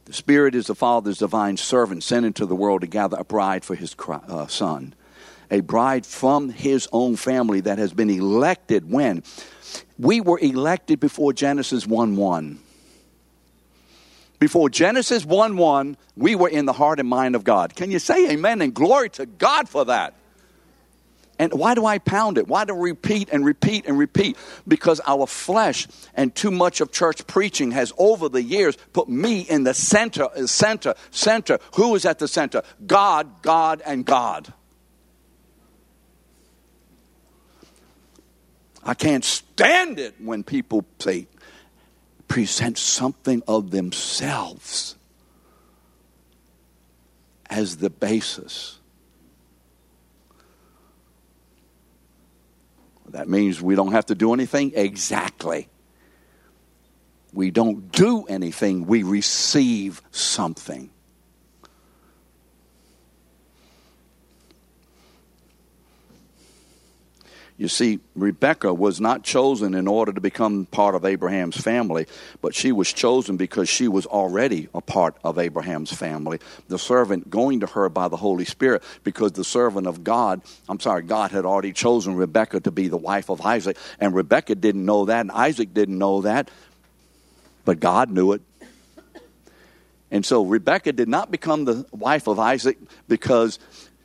[0.07, 3.63] The Spirit is the Father's divine servant sent into the world to gather a bride
[3.63, 4.95] for his uh, Son.
[5.51, 9.23] A bride from his own family that has been elected when?
[9.99, 12.59] We were elected before Genesis 1 1.
[14.39, 17.77] Before Genesis 1 1, we were in the heart and mind of God.
[17.77, 20.15] Can you say amen and glory to God for that?
[21.39, 22.49] And why do I pound it?
[22.49, 24.37] Why do I repeat and repeat and repeat?
[24.67, 29.41] Because our flesh and too much of church preaching has over the years put me
[29.41, 31.59] in the center, uh, center, center.
[31.75, 32.63] Who is at the center?
[32.87, 34.53] God, God, and God.
[38.83, 41.27] I can't stand it when people say,
[42.29, 44.97] present something of themselves
[47.51, 48.79] as the basis.
[53.17, 54.73] That means we don't have to do anything?
[54.75, 55.71] Exactly.
[57.33, 60.91] We don't do anything, we receive something.
[67.59, 72.07] You see, Rebecca was not chosen in order to become part of Abraham's family,
[72.43, 76.39] but she was chosen because she was already a part of Abraham's family.
[76.69, 80.81] The servant going to her by the Holy Spirit because the servant of God, I'm
[80.81, 84.85] sorry, God had already chosen Rebecca to be the wife of Isaac, and Rebecca didn't
[84.85, 86.51] know that, and Isaac didn't know that,
[87.65, 88.43] but God knew it.
[90.11, 93.59] And so Rebecca did not become the wife of Isaac because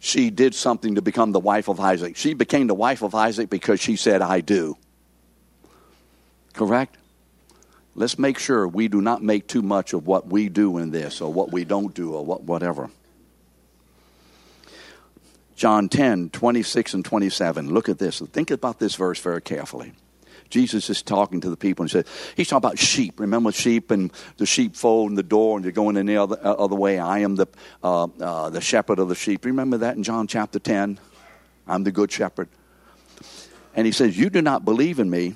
[0.03, 2.17] she did something to become the wife of Isaac.
[2.17, 4.75] She became the wife of Isaac because she said, I do.
[6.53, 6.97] Correct?
[7.93, 11.21] Let's make sure we do not make too much of what we do in this
[11.21, 12.89] or what we don't do or what, whatever.
[15.55, 17.71] John 10, 26 and 27.
[17.71, 18.21] Look at this.
[18.21, 19.93] Think about this verse very carefully.
[20.51, 23.19] Jesus is talking to the people and he said, He's talking about sheep.
[23.19, 26.53] Remember sheep and the sheepfold and the door, and you're going in the other, uh,
[26.53, 26.99] other way.
[26.99, 27.47] I am the,
[27.83, 29.45] uh, uh, the shepherd of the sheep.
[29.45, 30.99] Remember that in John chapter 10?
[31.67, 32.49] I'm the good shepherd.
[33.73, 35.35] And he says, You do not believe in me.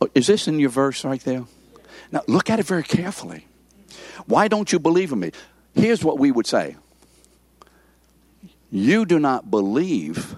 [0.00, 1.44] Oh, is this in your verse right there?
[2.10, 3.46] Now, look at it very carefully.
[4.26, 5.30] Why don't you believe in me?
[5.74, 6.76] Here's what we would say
[8.70, 10.36] You do not believe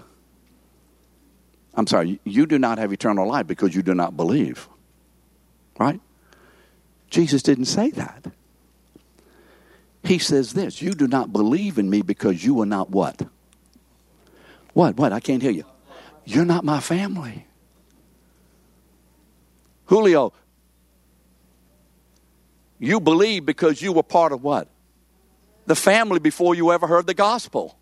[1.77, 4.67] I'm sorry, you do not have eternal life because you do not believe.
[5.79, 6.01] Right?
[7.11, 8.25] Jesus didn't say that.
[10.03, 13.21] He says this You do not believe in me because you are not what?
[14.73, 14.97] What?
[14.97, 15.13] What?
[15.13, 15.65] I can't hear you.
[16.25, 17.45] You're not my family.
[19.85, 20.33] Julio,
[22.79, 24.67] you believe because you were part of what?
[25.67, 27.77] The family before you ever heard the gospel.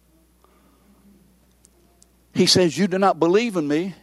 [2.35, 3.95] He says, You do not believe in me.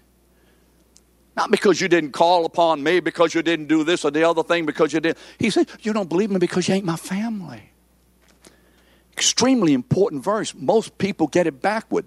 [1.37, 4.43] Not because you didn't call upon me, because you didn't do this or the other
[4.43, 5.19] thing, because you didn't.
[5.39, 7.71] He said, You don't believe me because you ain't my family.
[9.13, 10.55] Extremely important verse.
[10.55, 12.07] Most people get it backward.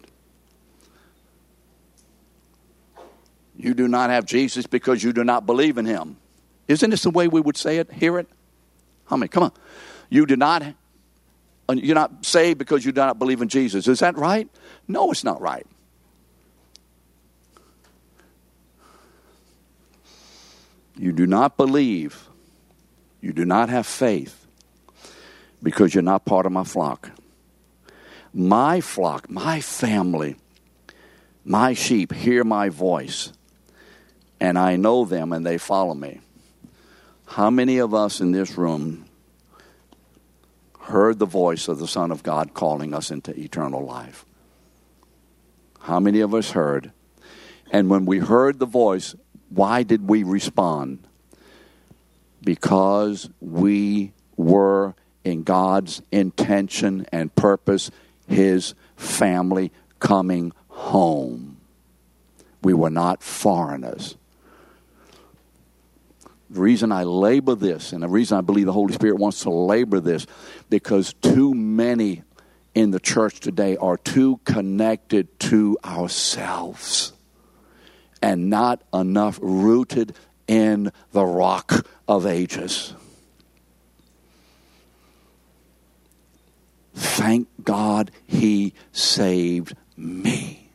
[3.55, 6.17] You do not have Jesus because you do not believe in him.
[6.67, 7.91] Isn't this the way we would say it?
[7.91, 8.27] Hear it?
[9.05, 9.29] How many?
[9.29, 9.51] Come on.
[10.09, 10.63] You do not
[11.73, 13.87] you're not saved because you do not believe in Jesus.
[13.87, 14.47] Is that right?
[14.87, 15.65] No, it's not right.
[20.97, 22.27] You do not believe,
[23.21, 24.45] you do not have faith
[25.61, 27.11] because you're not part of my flock.
[28.33, 30.35] My flock, my family,
[31.43, 33.31] my sheep hear my voice,
[34.39, 36.19] and I know them and they follow me.
[37.25, 39.05] How many of us in this room
[40.81, 44.25] heard the voice of the Son of God calling us into eternal life?
[45.81, 46.91] How many of us heard?
[47.71, 49.15] And when we heard the voice,
[49.55, 50.99] why did we respond?
[52.43, 57.89] Because we were in God's intention and purpose,
[58.27, 61.57] His family coming home.
[62.61, 64.17] We were not foreigners.
[66.49, 69.49] The reason I labor this, and the reason I believe the Holy Spirit wants to
[69.49, 70.27] labor this,
[70.69, 72.23] because too many
[72.75, 77.13] in the church today are too connected to ourselves
[78.25, 80.15] and not enough rooted
[80.47, 82.95] in the rock of ages.
[86.95, 90.71] Thank God he saved me.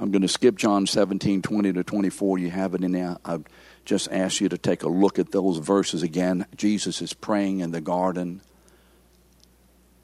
[0.00, 2.38] I'm going to skip John 17, 20 to 24.
[2.38, 3.16] You have it in there.
[3.24, 3.42] I've
[3.88, 6.44] just ask you to take a look at those verses again.
[6.54, 8.42] Jesus is praying in the garden.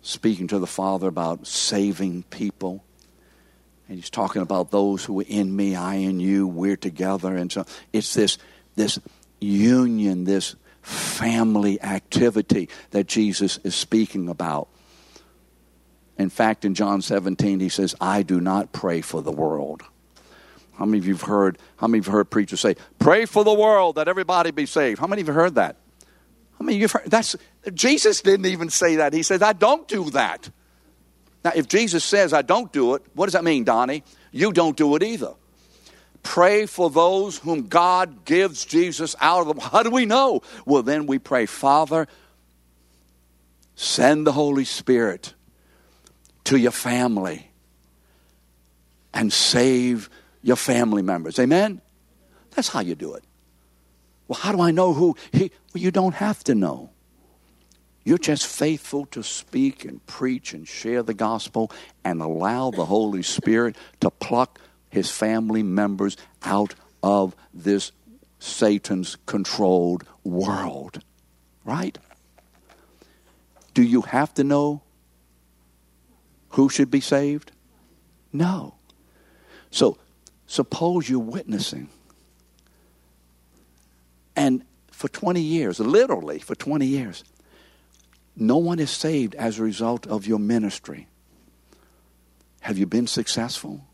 [0.00, 2.82] speaking to the Father about saving people.
[3.88, 7.36] And he's talking about those who are in me, I in you, we're together.
[7.36, 8.38] And so it's this,
[8.74, 8.98] this
[9.40, 14.68] union, this family activity that Jesus is speaking about.
[16.18, 19.82] In fact, in John 17, he says, I do not pray for the world.
[20.76, 23.26] How many of you have heard, how many of you have heard preachers say, pray
[23.26, 25.00] for the world that everybody be saved?
[25.00, 25.76] How many of you have heard that?
[26.58, 27.36] How many of you have heard that's
[27.72, 29.12] Jesus didn't even say that.
[29.12, 30.50] He says, I don't do that.
[31.44, 34.02] Now, if Jesus says I don't do it, what does that mean, Donnie?
[34.32, 35.34] You don't do it either.
[36.22, 39.58] Pray for those whom God gives Jesus out of them.
[39.58, 40.40] How do we know?
[40.64, 42.08] Well, then we pray, Father,
[43.76, 45.34] send the Holy Spirit
[46.44, 47.50] to your family
[49.12, 50.08] and save
[50.44, 51.38] your family members.
[51.38, 51.80] Amen?
[52.54, 53.24] That's how you do it.
[54.28, 56.90] Well, how do I know who he well, you don't have to know.
[58.04, 61.72] You're just faithful to speak and preach and share the gospel
[62.04, 67.92] and allow the Holy Spirit to pluck his family members out of this
[68.38, 71.02] Satan's controlled world.
[71.64, 71.96] Right?
[73.72, 74.82] Do you have to know
[76.50, 77.50] who should be saved?
[78.32, 78.74] No.
[79.70, 79.98] So,
[80.54, 81.88] suppose you're witnessing.
[84.36, 87.24] And for 20 years, literally for 20 years,
[88.36, 91.08] no one is saved as a result of your ministry.
[92.60, 93.84] Have you been successful?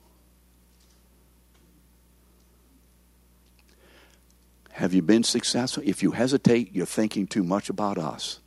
[4.72, 5.82] Have you been successful?
[5.86, 8.40] If you hesitate, you're thinking too much about us.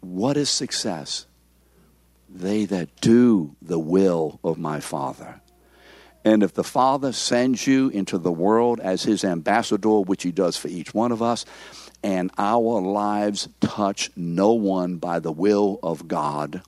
[0.00, 1.26] What is success?
[2.28, 5.41] They that do the will of my Father.
[6.24, 10.56] And if the Father sends you into the world as his ambassador, which he does
[10.56, 11.44] for each one of us,
[12.02, 16.62] and our lives touch no one by the will of God,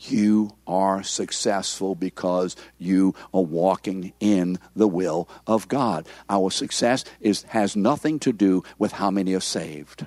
[0.00, 6.08] you are successful because you are walking in the will of God.
[6.28, 10.06] Our success is, has nothing to do with how many are saved.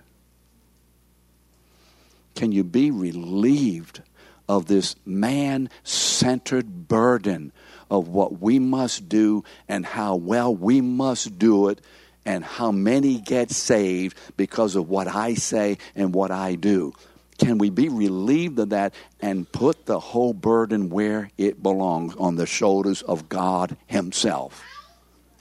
[2.36, 4.02] Can you be relieved
[4.50, 7.54] of this man centered burden
[7.90, 11.82] of what we must do and how well we must do it?
[12.26, 16.94] and how many get saved because of what I say and what I do.
[17.38, 22.36] Can we be relieved of that and put the whole burden where it belongs on
[22.36, 24.64] the shoulders of God Himself?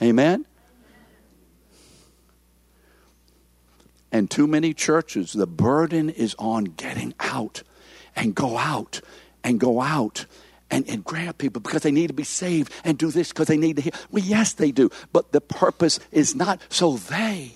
[0.01, 0.45] Amen?
[4.11, 7.63] And too many churches, the burden is on getting out
[8.15, 9.01] and go out
[9.43, 10.25] and go out
[10.71, 13.57] and, and grab people because they need to be saved and do this because they
[13.57, 13.93] need to hear.
[14.11, 14.89] Well, yes, they do.
[15.13, 17.55] But the purpose is not so they.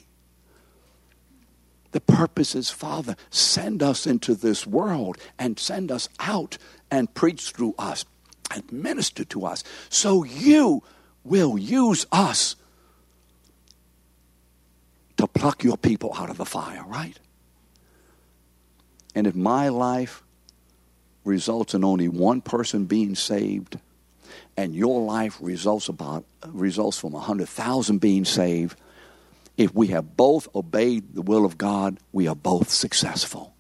[1.92, 6.58] The purpose is, Father, send us into this world and send us out
[6.92, 8.06] and preach through us
[8.54, 10.84] and minister to us so you
[11.24, 12.56] will use us
[15.18, 17.20] to pluck your people out of the fire, right?
[19.16, 20.24] And if my life
[21.30, 23.80] results in only one person being saved,
[24.58, 28.78] and your life results about results from a hundred thousand being saved,
[29.56, 33.54] if we have both obeyed the will of God, we are both successful.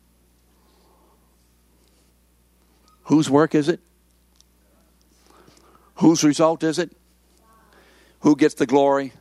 [3.03, 3.79] Whose work is it?
[5.95, 6.95] Whose result is it?
[8.21, 9.13] Who gets the glory?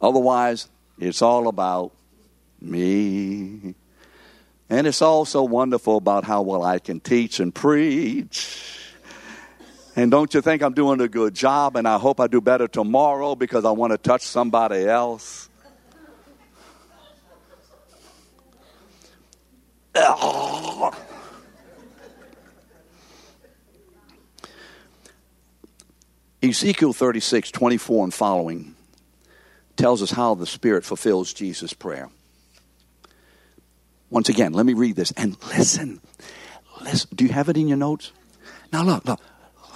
[0.00, 0.68] Otherwise,
[0.98, 1.92] it's all about
[2.60, 3.74] me.
[4.70, 8.78] And it's also wonderful about how well I can teach and preach.
[9.96, 11.74] And don't you think I'm doing a good job?
[11.76, 15.48] And I hope I do better tomorrow because I want to touch somebody else.
[26.40, 28.76] Ezekiel 36, 24 and following
[29.76, 32.10] tells us how the Spirit fulfills Jesus' prayer.
[34.10, 36.00] Once again, let me read this and listen.
[36.80, 37.10] Listen.
[37.14, 38.12] Do you have it in your notes?
[38.72, 39.20] Now look, look.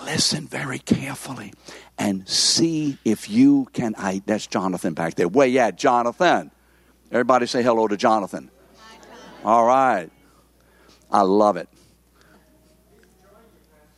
[0.05, 1.53] Listen very carefully
[1.99, 3.95] and see if you can.
[3.97, 5.29] I that's Jonathan back there.
[5.29, 6.51] Where yeah, Jonathan.
[7.11, 8.51] Everybody say hello to Jonathan.
[9.45, 10.11] All right.
[11.11, 11.69] I love it.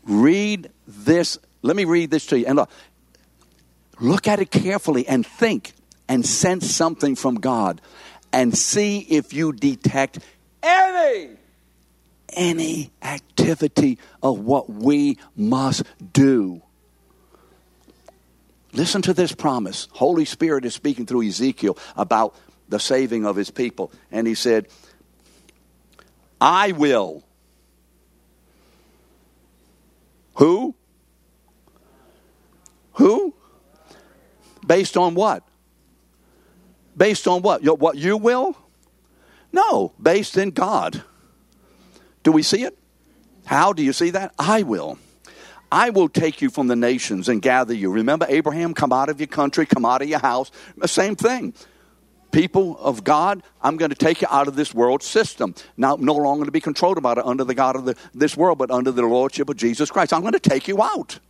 [0.03, 1.39] Read this.
[1.63, 2.47] Let me read this to you.
[2.47, 2.71] And look,
[4.01, 5.73] look at it carefully and think
[6.09, 7.81] and sense something from God
[8.35, 10.19] and see if you detect
[10.61, 11.37] any
[12.31, 16.61] any activity of what we must do.
[18.73, 19.87] Listen to this promise.
[19.93, 22.35] Holy Spirit is speaking through Ezekiel about
[22.69, 23.93] the saving of his people.
[24.11, 24.67] And he said,
[26.41, 27.23] I will.
[30.35, 30.75] Who?
[32.95, 33.33] Who?
[34.67, 35.47] Based on what?
[36.97, 37.63] Based on what?
[37.63, 38.57] What you will?
[39.53, 41.03] No, based in God.
[42.23, 42.77] Do we see it?
[43.45, 44.35] How do you see that?
[44.39, 44.99] I will.
[45.71, 47.91] I will take you from the nations and gather you.
[47.91, 50.51] Remember Abraham, come out of your country, come out of your house.
[50.87, 51.55] Same thing.
[52.31, 55.55] People of God, I'm going to take you out of this world system.
[55.77, 58.59] Now, no longer to be controlled about it under the God of the, this world,
[58.59, 60.13] but under the lordship of Jesus Christ.
[60.13, 61.21] I'm going to take you out.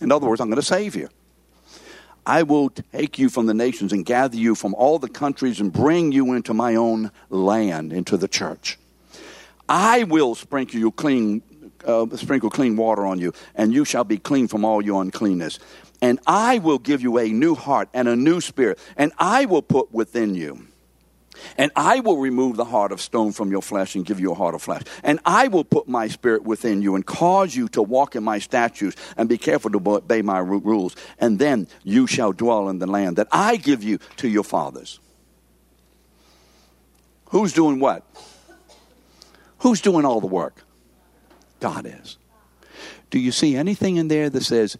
[0.00, 1.08] In other words, I'm going to save you.
[2.30, 5.72] I will take you from the nations and gather you from all the countries and
[5.72, 8.78] bring you into my own land, into the church.
[9.68, 11.42] I will sprinkle you clean,
[11.84, 15.58] uh, sprinkle clean water on you, and you shall be clean from all your uncleanness.
[16.00, 19.62] And I will give you a new heart and a new spirit, and I will
[19.62, 20.68] put within you
[21.56, 24.34] and I will remove the heart of stone from your flesh and give you a
[24.34, 24.82] heart of flesh.
[25.02, 28.38] And I will put my spirit within you and cause you to walk in my
[28.38, 30.96] statutes and be careful to obey my rules.
[31.18, 35.00] And then you shall dwell in the land that I give you to your fathers.
[37.26, 38.04] Who's doing what?
[39.58, 40.64] Who's doing all the work?
[41.60, 42.16] God is.
[43.10, 44.78] Do you see anything in there that says,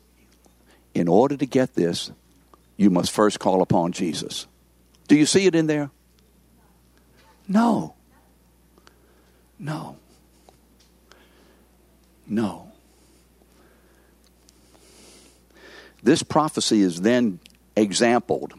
[0.94, 2.11] in order to get this,
[2.76, 4.46] you must first call upon Jesus?
[5.06, 5.90] Do you see it in there?
[7.51, 7.94] No.
[9.59, 9.96] No.
[12.28, 12.70] No.
[16.01, 17.40] This prophecy is then
[17.74, 18.55] exampled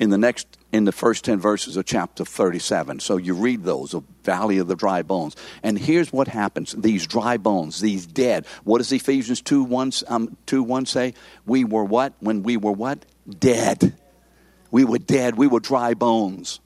[0.00, 3.94] in the next in the first 10 verses of chapter 37 so you read those
[3.94, 5.36] of valley of the dry bones.
[5.62, 6.72] And here's what happens.
[6.72, 8.46] These dry bones these dead.
[8.64, 11.14] What does ephesians 2 1, um, 2 1 say?
[11.46, 12.14] We were what?
[12.18, 13.06] When we were what?
[13.28, 13.94] Dead.
[14.72, 15.36] We were dead.
[15.36, 16.58] We were dry bones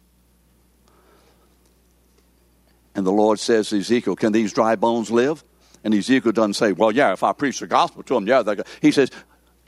[2.99, 5.45] and the Lord says to Ezekiel, Can these dry bones live?
[5.85, 8.43] And Ezekiel doesn't say, Well, yeah, if I preach the gospel to them, yeah.
[8.83, 9.09] He says,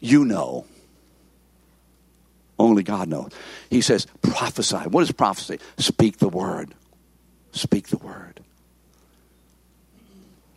[0.00, 0.66] You know.
[2.58, 3.30] Only God knows.
[3.70, 4.88] He says, Prophesy.
[4.88, 5.60] What is prophecy?
[5.78, 6.74] Speak the word.
[7.52, 8.40] Speak the word.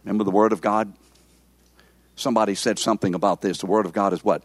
[0.03, 0.91] Remember the word of God?
[2.15, 3.59] Somebody said something about this.
[3.59, 4.41] The word of God is what?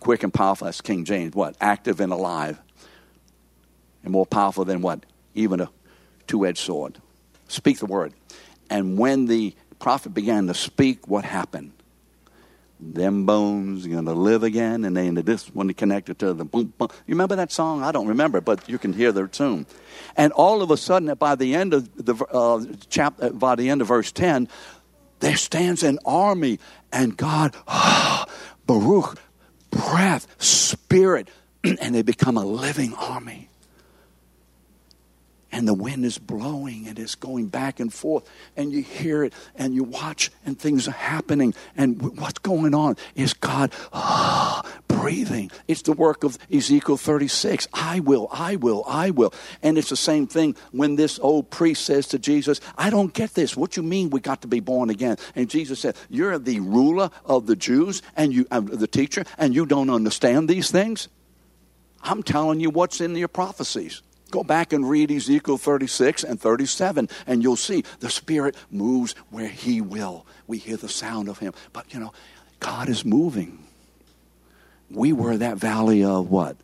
[0.00, 0.64] Quick and powerful.
[0.64, 1.34] That's King James.
[1.34, 1.54] What?
[1.60, 2.58] Active and alive.
[4.02, 5.04] And more powerful than what?
[5.34, 5.68] Even a
[6.26, 6.98] two edged sword.
[7.52, 8.14] Speak the word.
[8.70, 11.72] And when the prophet began to speak, what happened?
[12.80, 16.72] Them bones going to live again, and they into this one connected to the boom,
[16.78, 16.88] boom.
[17.06, 17.82] You remember that song?
[17.82, 19.66] I don't remember, but you can hear the tune.
[20.16, 23.68] And all of a sudden, by the end of the uh, chap, uh, by the
[23.68, 24.48] end of verse ten,
[25.20, 26.58] there stands an army,
[26.90, 27.52] and God,
[28.66, 29.18] ruach,
[29.70, 31.28] breath, spirit,
[31.64, 33.50] and they become a living army
[35.52, 39.34] and the wind is blowing and it's going back and forth and you hear it
[39.54, 45.50] and you watch and things are happening and what's going on is god ah, breathing.
[45.68, 49.32] It's the work of ezekiel 36 i will i will i will.
[49.62, 53.34] And it's the same thing when this old priest says to jesus i don't get
[53.34, 53.56] this.
[53.56, 55.16] What you mean we got to be born again?
[55.36, 59.54] And jesus said you're the ruler of the jews and you uh, the teacher and
[59.54, 61.08] you don't understand these things?
[62.04, 64.02] I'm telling you what's in your prophecies
[64.32, 69.46] Go back and read Ezekiel 36 and 37, and you'll see the Spirit moves where
[69.46, 70.24] He will.
[70.46, 71.52] We hear the sound of Him.
[71.74, 72.14] But, you know,
[72.58, 73.58] God is moving.
[74.90, 76.56] We were that valley of what?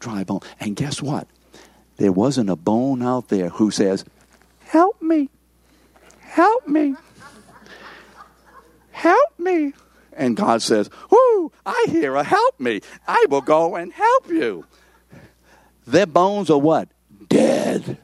[0.00, 0.40] Dry bone.
[0.60, 1.26] And guess what?
[1.96, 4.04] There wasn't a bone out there who says,
[4.60, 5.30] Help me.
[6.18, 6.94] Help me.
[8.90, 9.72] Help me.
[10.12, 12.82] And God says, Whoo, I hear a help me.
[13.08, 14.66] I will go and help you.
[15.90, 16.88] Their bones are what?
[17.28, 17.98] Dead.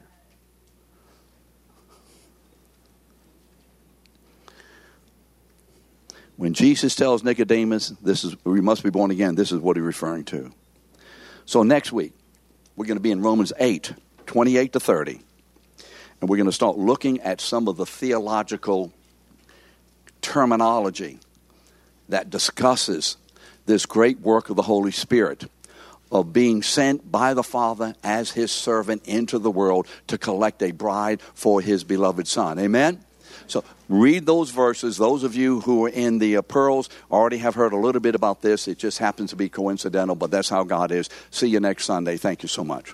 [6.35, 9.85] When Jesus tells Nicodemus, this is we must be born again, this is what he's
[9.85, 10.51] referring to.
[11.45, 12.11] So next week,
[12.75, 13.93] we're going to be in Romans 8,
[14.25, 15.21] 28 to 30.
[16.19, 18.91] And we're going to start looking at some of the theological
[20.21, 21.19] terminology
[22.09, 23.15] that discusses
[23.65, 25.45] this great work of the Holy Spirit
[26.11, 30.71] of being sent by the Father as his servant into the world to collect a
[30.71, 32.59] bride for his beloved Son.
[32.59, 33.03] Amen?
[33.47, 34.97] So read those verses.
[34.97, 38.15] Those of you who are in the uh, pearls already have heard a little bit
[38.15, 38.67] about this.
[38.67, 41.09] It just happens to be coincidental, but that's how God is.
[41.31, 42.17] See you next Sunday.
[42.17, 42.93] Thank you so much.